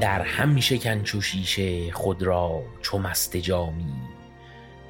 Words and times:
در 0.00 0.22
هم 0.22 0.60
شکن 0.60 1.02
چو 1.02 1.20
شیشه 1.20 1.92
خود 1.92 2.22
را 2.22 2.62
چو 2.82 2.98
مست 2.98 3.36
جامی. 3.36 3.94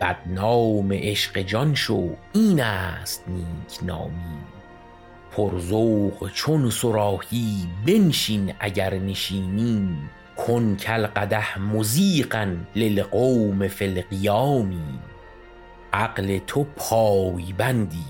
بدنام 0.00 0.92
عشق 0.92 1.38
جان 1.38 1.74
شو 1.74 2.16
این 2.32 2.60
است 2.60 3.24
نیک 3.28 3.78
نامی. 3.82 4.38
پرذوق 5.36 6.30
چون 6.34 6.70
صراحی 6.70 7.68
بنشین 7.86 8.54
اگر 8.60 8.94
نشینی. 8.94 9.96
کن 10.36 10.76
کالقدح 10.86 11.58
مذیقا 11.58 12.56
للقوم 12.76 13.68
فی 13.68 13.84
القیام. 13.84 15.00
عقل 15.92 16.38
تو 16.46 16.66
پای 16.76 17.52
بندی 17.52 18.04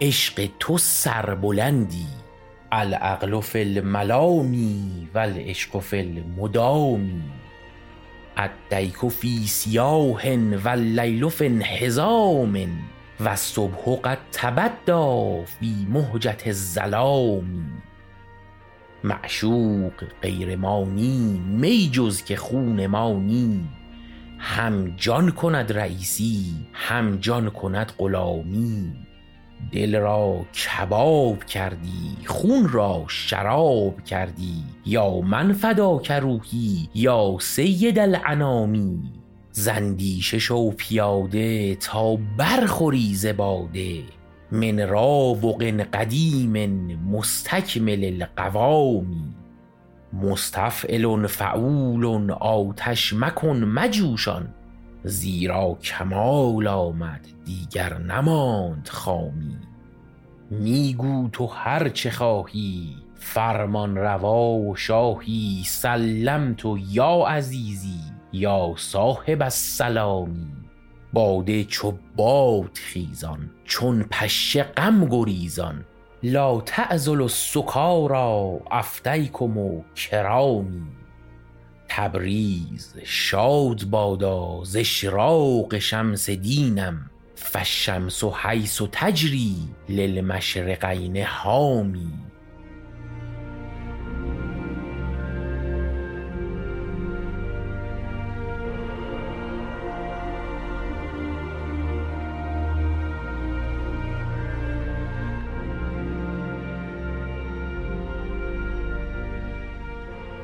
عشق 0.00 0.48
تو 0.58 0.78
سربلندی 0.78 2.06
العقل 2.72 3.40
فی 3.40 3.60
الملام. 3.60 4.52
و 5.14 5.18
العشق 5.18 5.78
فی 5.78 5.98
المدام 5.98 7.22
الدیک 8.36 9.08
فی 9.08 9.46
صیاح 9.46 10.36
و 10.64 10.68
اللیل 10.68 11.28
فی 11.28 11.46
انحزام 11.46 12.54
و 13.20 13.28
الصبح 13.28 13.96
قد 14.04 14.18
تبدی 14.32 15.44
فی 15.46 15.86
مهجة 15.90 16.36
الظلام. 16.46 17.82
معشوق 19.04 19.92
غیر 20.22 20.56
ما 20.56 20.84
نی 20.84 21.42
می 21.46 21.90
جز 21.92 22.22
که 22.22 22.36
خون 22.36 22.86
ما 22.86 23.12
نی 23.12 23.68
هم 24.38 24.96
جان 24.96 25.30
کند 25.30 25.78
رییسی 25.78 26.54
هم 26.72 27.16
جان 27.16 27.50
کند 27.50 27.92
غلامی. 27.98 29.11
دل 29.72 29.96
را 29.96 30.40
کباب 30.54 31.44
کردی 31.44 32.16
خون 32.26 32.68
را 32.68 33.04
شراب 33.08 34.04
کردی 34.04 34.64
یا 34.86 35.20
من 35.20 35.52
فداک 35.52 36.12
روحی 36.12 36.88
یا 36.94 37.36
سید 37.40 37.98
الانام 37.98 39.02
ز 39.50 39.68
اندیشه 39.68 40.38
شو 40.38 40.70
پیاده 40.70 41.74
تا 41.74 42.16
برخوری 42.36 43.14
ز 43.14 43.26
من 44.52 44.88
راوق 44.88 45.62
قدیم 45.80 46.66
مستکمل 47.10 48.04
القوام. 48.04 49.34
مستفعل 50.12 51.04
فعول 51.26 52.04
آتش 52.30 53.12
مکن 53.12 53.56
مجوشان. 53.56 54.54
زیرا 55.04 55.78
کمال 55.82 56.66
آمد 56.66 57.26
دیگر 57.44 57.98
نماند 57.98 58.88
خامی. 58.88 59.58
می 60.50 60.94
گو 60.94 61.28
تو 61.32 61.46
هر 61.46 61.88
چه 61.88 62.10
خواهی 62.10 62.96
فرمانروا 63.16 64.52
و 64.52 64.76
شاهی. 64.76 65.62
سلمت 65.66 66.62
یا 66.90 67.24
عزیزی 67.28 68.00
یا 68.32 68.74
صاحب 68.76 69.42
السلام 69.42 70.48
باده 71.12 71.64
چو 71.64 71.94
باد 72.16 72.70
خیزان 72.74 73.50
چون 73.64 74.02
پشه 74.10 74.62
غم 74.62 75.06
گریزان. 75.06 75.84
لا 76.22 76.60
تعذلوا 76.60 77.24
السکاری 77.24 78.58
افدیکم 78.70 79.80
کرامی 79.94 81.01
تبریز 81.96 82.94
شاد 83.04 83.84
بادا 83.84 84.64
ز 84.64 84.76
اشراق 84.76 85.78
شمس 85.78 86.30
دینم 86.30 87.10
فالشمس 87.34 88.24
حیث 88.24 88.82
تجری 88.92 89.56
للمشرقین 89.88 91.16
حامی. 91.16 92.31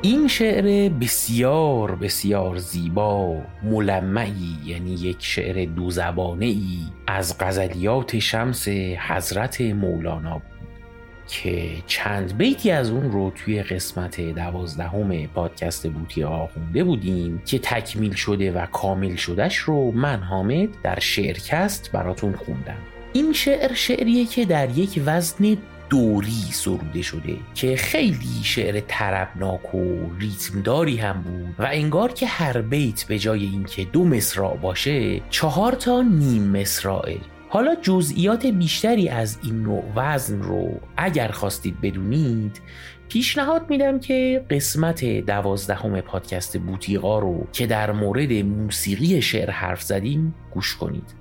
این 0.01 0.27
شعر 0.27 0.89
بسیار 0.89 1.95
بسیار 1.95 2.57
زیبا 2.57 3.41
ملمعی 3.63 4.57
یعنی 4.65 4.93
یک 4.93 5.17
شعر 5.19 5.65
دو 5.65 5.91
زبانه 5.91 6.45
ای 6.45 6.79
از 7.07 7.37
غزلیات 7.39 8.19
شمس 8.19 8.67
حضرت 9.07 9.61
مولانا 9.61 10.33
بود 10.33 10.59
که 11.27 11.69
چند 11.87 12.37
بیتی 12.37 12.71
از 12.71 12.89
اون 12.89 13.11
رو 13.11 13.31
توی 13.35 13.63
قسمت 13.63 14.21
دوازدهم 14.21 15.27
پادکست 15.27 15.87
بوتی 15.87 16.25
خونده 16.25 16.83
بودیم 16.83 17.41
که 17.45 17.59
تکمیل 17.59 18.13
شده 18.13 18.51
و 18.51 18.65
کامل 18.65 19.15
شدهش 19.15 19.57
رو 19.57 19.91
من 19.91 20.19
حامد 20.19 20.69
در 20.83 20.99
شعرکست 20.99 21.91
براتون 21.91 22.33
خوندم. 22.33 22.77
این 23.13 23.33
شعر 23.33 23.73
شعریه 23.73 24.25
که 24.25 24.45
در 24.45 24.69
یک 24.69 25.01
وزن 25.05 25.57
دوری 25.89 26.51
سروده 26.51 27.01
شده 27.01 27.37
که 27.53 27.75
خیلی 27.75 28.43
شعر 28.43 28.79
طربناک 28.87 29.75
و 29.75 29.95
ریتمداری 30.19 30.97
هم 30.97 31.21
بود 31.21 31.55
و 31.59 31.67
انگار 31.71 32.11
که 32.11 32.27
هر 32.27 32.61
بیت 32.61 33.03
به 33.03 33.19
جای 33.19 33.43
اینکه 33.43 33.83
دو 33.83 34.03
مصرع 34.03 34.57
باشه 34.57 35.21
چهار 35.29 35.71
تا 35.71 36.01
نیم 36.01 36.43
مصرعه. 36.43 37.17
حالا 37.49 37.75
جزئیات 37.81 38.45
بیشتری 38.45 39.09
از 39.09 39.37
این 39.43 39.61
نوع 39.63 39.83
وزن 39.95 40.41
رو 40.41 40.79
اگر 40.97 41.27
خواستید 41.27 41.81
بدونید 41.81 42.61
پیشنهاد 43.09 43.69
میدم 43.69 43.99
که 43.99 44.45
قسمت 44.49 45.05
دوازدهم 45.05 46.01
پادکست 46.01 46.57
بوتیقا 46.57 47.19
رو 47.19 47.47
که 47.53 47.67
در 47.67 47.91
مورد 47.91 48.31
موسیقی 48.31 49.21
شعر 49.21 49.51
حرف 49.51 49.81
زدیم 49.81 50.35
گوش 50.53 50.75
کنید. 50.75 51.13